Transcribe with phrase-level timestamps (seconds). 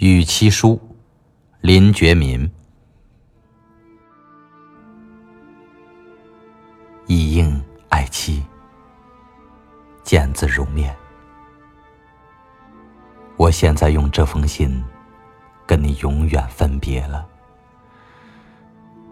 [0.00, 0.80] 与妻书，
[1.60, 2.50] 林觉民。
[7.06, 8.42] 一应爱妻，
[10.02, 10.96] 见字如面。
[13.36, 14.82] 我现在用这封信，
[15.66, 17.28] 跟你永远分别了。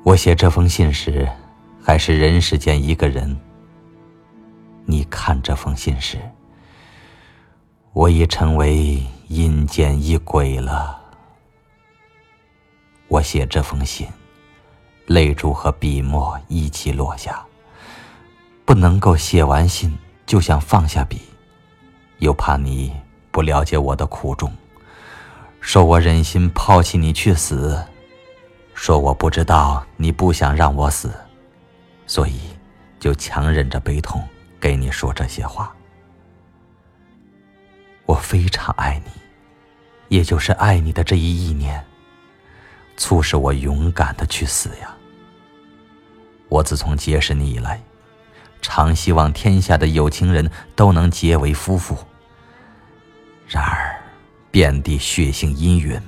[0.05, 1.29] 我写这封信时，
[1.83, 3.39] 还是人世间一个人。
[4.87, 6.19] 你看这封信时，
[7.93, 9.05] 我已成为。
[9.29, 10.99] 阴间一鬼了。
[13.09, 14.09] 我写这封信，
[15.05, 17.45] 泪珠和笔墨一起落下。
[18.65, 21.21] 不能够写完信就想放下笔，
[22.21, 22.91] 又怕你
[23.31, 24.51] 不了解我的苦衷，
[25.61, 27.83] 说我忍心抛弃你去死，
[28.73, 31.13] 说我不知道你不想让我死，
[32.07, 32.41] 所以
[32.99, 34.27] 就强忍着悲痛
[34.59, 35.71] 给你说这些话。
[38.07, 39.18] 我非常爱你，
[40.09, 41.85] 也就是爱你的这一意念，
[42.97, 44.95] 促使我勇敢的去死呀。
[46.49, 47.81] 我自从结识你以来，
[48.63, 51.97] 常希望天下的有情人都能结为夫妇。
[53.47, 53.99] 然而，
[54.51, 56.01] 遍地血腥阴云，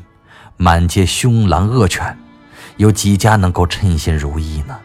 [0.57, 2.17] 满街凶狼恶犬，
[2.77, 4.79] 有几家能够称心如意呢？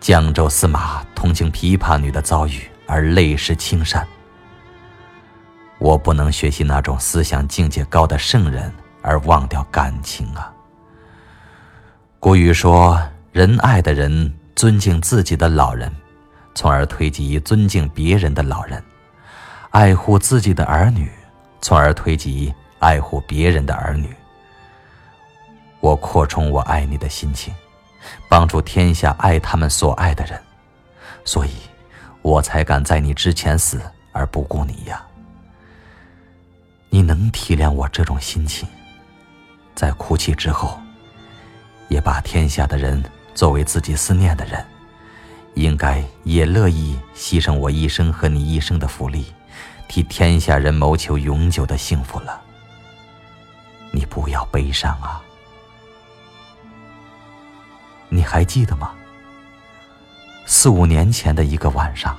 [0.00, 4.06] 江州司马同情琵琶女的遭遇而泪湿青衫。
[5.84, 10.50] 我不能学习那种思想境界高的圣人而忘掉感情啊。
[12.18, 12.98] 古语说
[13.32, 15.94] ：“仁爱的人尊敬自己的老人，
[16.54, 18.80] 从而推及尊敬别人的老人；
[19.72, 21.12] 爱护自己的儿女，
[21.60, 24.08] 从而推及爱护别人的儿女。”
[25.80, 27.54] 我扩充我爱你的心情，
[28.26, 30.40] 帮助天下爱他们所爱的人，
[31.26, 31.50] 所以
[32.22, 33.78] 我才敢在你之前死
[34.12, 35.04] 而不顾你呀。
[36.94, 38.68] 你能体谅我这种心情，
[39.74, 40.80] 在哭泣之后，
[41.88, 43.02] 也把天下的人
[43.34, 44.64] 作为自己思念的人，
[45.54, 49.26] 应该也乐意牺牲我一生和你一生的福利，
[49.88, 52.40] 替天下人谋求永久的幸福了。
[53.90, 55.20] 你不要悲伤啊！
[58.08, 58.92] 你还记得吗？
[60.46, 62.16] 四五年前的一个晚上，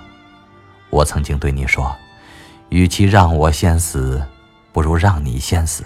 [0.89, 1.95] 我曾经对你说，
[2.67, 4.21] 与其让我先死。
[4.75, 5.85] 不如让你先死。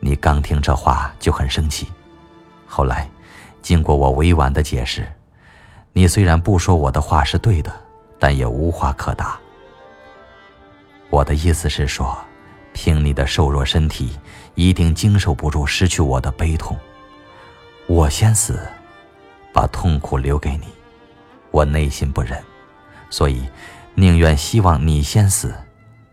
[0.00, 1.86] 你刚听这话就很生气，
[2.66, 3.08] 后来，
[3.62, 5.06] 经过我委婉的解释，
[5.92, 7.72] 你虽然不说我的话是对的，
[8.18, 9.38] 但也无话可答。
[11.10, 12.18] 我的意思是说，
[12.72, 14.18] 凭你的瘦弱身体，
[14.56, 16.76] 一定经受不住失去我的悲痛。
[17.86, 18.68] 我先死，
[19.52, 20.66] 把痛苦留给你，
[21.52, 22.42] 我内心不忍，
[23.10, 23.48] 所以
[23.94, 25.54] 宁愿希望你先死。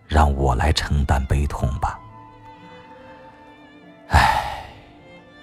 [0.10, 2.00] 让我来承担悲痛吧。
[4.10, 4.66] 唉，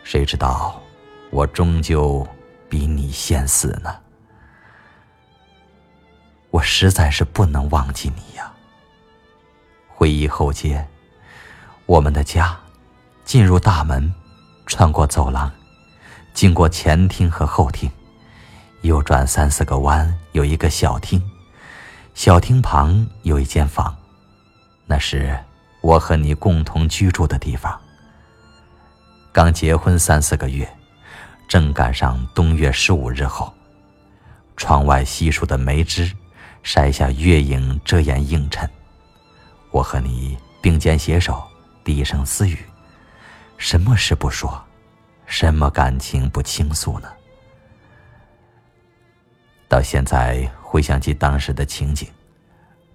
[0.03, 0.82] 谁知道
[1.31, 2.27] 我终究
[2.69, 3.94] 比你先死呢？
[6.50, 8.53] 我实在是不能忘记你呀。
[9.88, 10.84] 回忆后街，
[11.87, 12.59] 我们的家，
[13.25, 14.12] 进入大门，
[14.66, 15.48] 穿过走廊，
[16.34, 17.88] 经过前厅和后厅，
[18.83, 21.22] 右转三四个弯，有一个小厅，
[22.15, 23.97] 小厅旁有一间房。
[24.86, 25.36] 那是
[25.80, 27.78] 我和你共同居住的地方。
[29.32, 30.66] 刚结婚三四个月，
[31.48, 33.52] 正赶上冬月十五日后，
[34.56, 36.10] 窗外稀疏的梅枝
[36.64, 38.69] 筛下月影，遮掩映衬。
[39.70, 41.47] 我和你并肩携手，
[41.84, 42.58] 低声私语，
[43.58, 44.64] 什么事不说，
[45.26, 47.12] 什么感情不倾诉呢？
[49.68, 52.08] 到现在回想起当时的情景，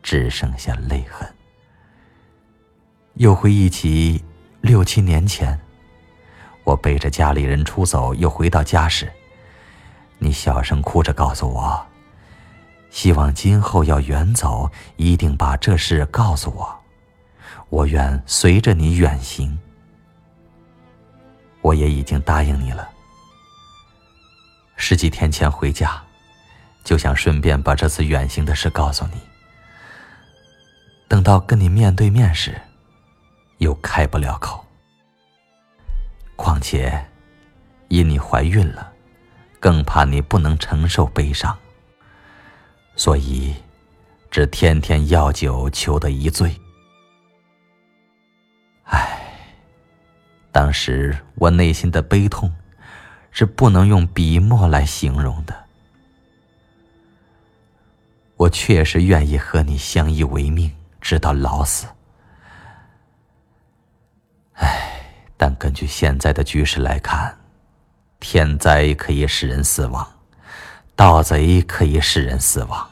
[0.02, 1.32] 只剩下泪痕。
[3.16, 4.24] 又回忆起
[4.62, 5.60] 六七年前，
[6.64, 9.12] 我背着家里人出走，又回到家时，
[10.18, 11.86] 你小声哭着告诉我，
[12.90, 16.80] 希望今后要远走，一定把这事告诉我，
[17.70, 19.60] 我愿随着你远行。
[21.62, 22.90] 我也已经答应你了。
[24.78, 26.02] 十几天前回家，
[26.84, 29.22] 就想顺便把这次远行的事告诉你。
[31.08, 32.60] 等到跟你面对面时，
[33.62, 34.66] 又开不了口。
[36.36, 37.06] 况且，
[37.90, 38.92] 因你怀孕了，
[39.60, 41.56] 更怕你不能承受悲伤，
[42.96, 43.54] 所以
[44.32, 46.60] 只天天要酒，求得一醉。
[48.86, 49.22] 唉，
[50.52, 52.52] 当时我内心的悲痛，
[53.30, 55.66] 是不能用笔墨来形容的。
[58.38, 61.86] 我确实愿意和你相依为命，直到老死。
[64.62, 65.02] 唉
[65.38, 67.36] 但根据现在的局势来看，
[68.20, 70.08] 天灾可以使人死亡，
[70.96, 72.88] 盗贼可以使人死亡，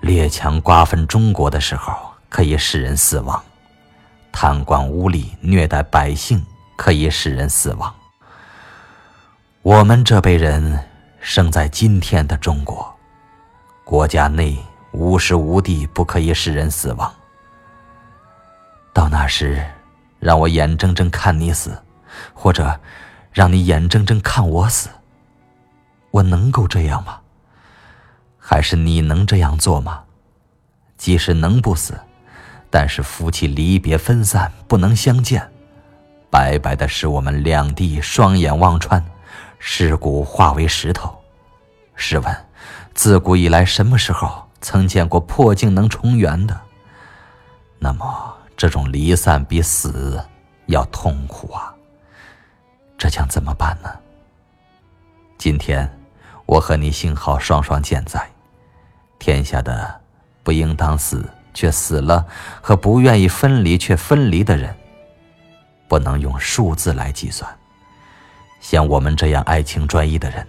[0.00, 1.94] 列强瓜分中国的时候
[2.28, 3.40] 可以使人死亡，
[4.32, 7.94] 贪官污吏虐待百姓可以使人死亡。
[9.62, 10.84] 我们这辈人
[11.20, 12.92] 生在今天的中国，
[13.84, 14.58] 国家内
[14.90, 17.14] 无时无地不可以使人死亡。
[18.92, 19.64] 到那时。
[20.18, 21.82] 让我眼睁睁看你死，
[22.32, 22.80] 或者
[23.32, 24.88] 让你眼睁睁看我死，
[26.10, 27.20] 我能够这样吗？
[28.38, 30.04] 还是你能这样做吗？
[30.96, 31.98] 即使能不死，
[32.70, 35.50] 但是夫妻离别分散，不能相见，
[36.30, 39.04] 白白的使我们两地双眼望穿，
[39.58, 41.14] 尸骨化为石头。
[41.94, 42.46] 试问，
[42.94, 46.60] 自古以来什么时候曾见过破镜能重圆的？
[47.78, 48.35] 那么。
[48.56, 50.18] 这种离散比死
[50.66, 51.74] 要痛苦啊！
[52.96, 53.90] 这将怎么办呢？
[55.36, 55.88] 今天
[56.46, 58.26] 我和你幸好双双健在，
[59.18, 60.00] 天下的
[60.42, 62.26] 不应当死却死了
[62.62, 64.74] 和不愿意分离却分离的人，
[65.86, 67.54] 不能用数字来计算。
[68.60, 70.46] 像我们这样爱情专一的人，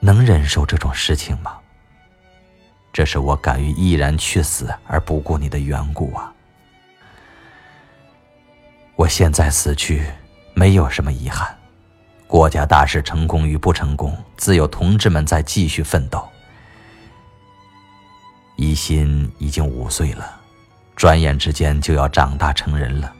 [0.00, 1.56] 能忍受这种事情吗？
[2.92, 6.32] 这是我敢于毅然去死而不顾你的缘故啊！
[9.06, 10.04] 我现在死去，
[10.52, 11.56] 没有什么遗憾。
[12.26, 16.28] 国家大事成功与不成功，自有同志们在继续奋斗。
[18.56, 20.40] 一心已经五岁了，
[20.96, 23.14] 转眼之间就要长大成人了。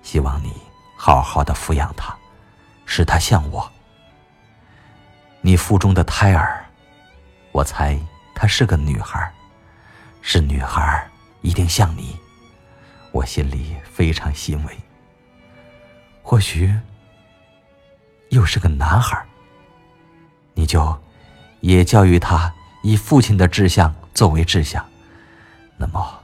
[0.00, 0.52] 希望你
[0.96, 2.16] 好好的抚养他，
[2.84, 3.68] 使他像我。
[5.40, 6.64] 你腹中的胎儿，
[7.50, 7.98] 我猜
[8.32, 9.28] 她是个女孩，
[10.22, 11.04] 是女孩
[11.42, 12.16] 一定像你。
[13.10, 14.78] 我心里非常欣慰。
[16.28, 16.74] 或许
[18.30, 19.24] 又是个男孩，
[20.54, 21.00] 你就
[21.60, 22.52] 也教育他
[22.82, 24.84] 以父亲的志向作为志向，
[25.76, 26.20] 那么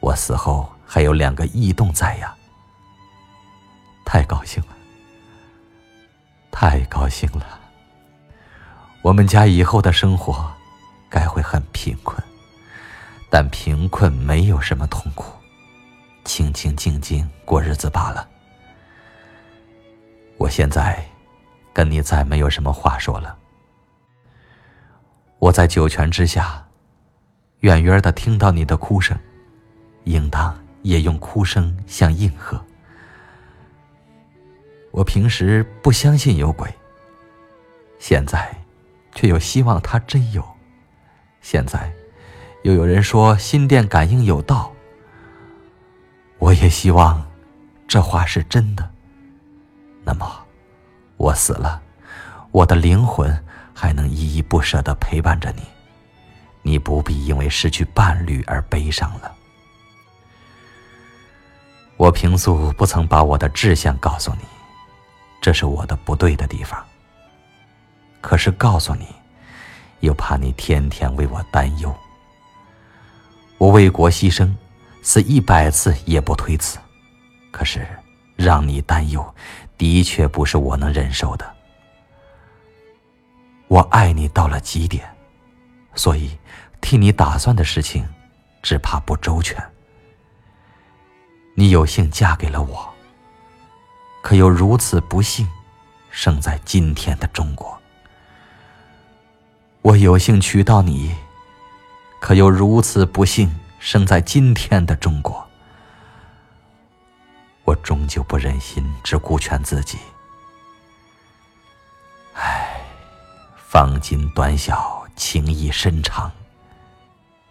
[0.00, 2.34] 我死后还有两个异动在呀！
[4.02, 4.68] 太高兴了，
[6.50, 7.60] 太高兴了！
[9.02, 10.50] 我们家以后的生活
[11.10, 12.16] 该会很贫困，
[13.28, 15.38] 但贫困没有什么痛苦，
[16.24, 18.30] 清清静静过日子罢了。
[20.36, 21.04] 我现在
[21.72, 23.36] 跟你再没有什么话说了。
[25.38, 26.66] 我在九泉之下，
[27.60, 29.18] 远远的听到你的哭声，
[30.04, 32.62] 应当也用哭声向应和。
[34.90, 36.72] 我平时不相信有鬼，
[37.98, 38.56] 现在
[39.14, 40.46] 却又希望他真有。
[41.40, 41.92] 现在
[42.62, 44.72] 又有人说心电感应有道，
[46.38, 47.26] 我也希望
[47.86, 48.93] 这话是真的。
[50.04, 50.46] 那么，
[51.16, 51.80] 我死了，
[52.50, 55.62] 我的灵魂还能依依不舍的陪伴着你，
[56.62, 59.34] 你不必因为失去伴侣而悲伤了。
[61.96, 64.44] 我平素不曾把我的志向告诉你，
[65.40, 66.84] 这是我的不对的地方。
[68.20, 69.06] 可是告诉你，
[70.00, 71.94] 又怕你天天为我担忧。
[73.58, 74.52] 我为国牺牲，
[75.02, 76.78] 死一百次也不推辞。
[77.50, 77.86] 可是
[78.36, 79.34] 让你担忧。
[79.76, 81.54] 的确不是我能忍受的。
[83.66, 85.04] 我爱你到了极点，
[85.94, 86.38] 所以
[86.80, 88.06] 替你打算的事情，
[88.62, 89.62] 只怕不周全。
[91.56, 92.88] 你有幸嫁给了我，
[94.22, 95.48] 可又如此不幸，
[96.10, 97.76] 生在今天的中国。
[99.82, 101.14] 我有幸娶到你，
[102.20, 105.46] 可又如此不幸，生在今天的中国。
[107.64, 109.98] 我终究不忍心只顾全自己。
[112.34, 112.80] 唉，
[113.56, 116.30] 方今短小，情意深长，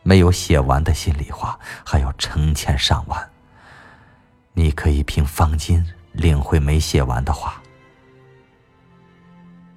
[0.03, 3.29] 没有写完的心里话还有成千上万。
[4.53, 7.59] 你可以凭方巾领会没写完的话。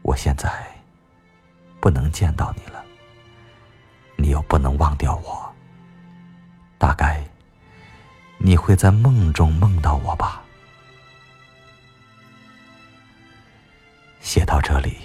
[0.02, 0.52] 我现在
[1.80, 2.84] 不能见到你了，
[4.16, 5.50] 你又不能忘掉我，
[6.76, 7.15] 大概。
[8.46, 10.40] 你会在梦中梦到我吧？
[14.20, 14.98] 写到这里，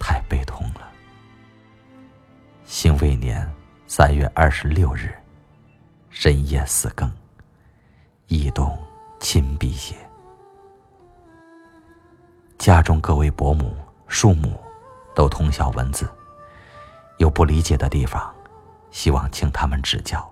[0.00, 0.80] 太悲痛了。
[2.64, 3.48] 辛未年
[3.86, 5.16] 三月二十六日
[6.10, 7.08] 深夜四更，
[8.26, 8.76] 异动
[9.20, 9.94] 亲笔写。
[12.58, 13.76] 家中各位伯母、
[14.08, 14.60] 叔母
[15.14, 16.10] 都通晓文字，
[17.18, 18.34] 有不理解的地方，
[18.90, 20.28] 希望请他们指教。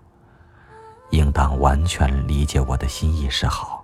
[1.11, 3.76] 应当完全理解我的心意是好。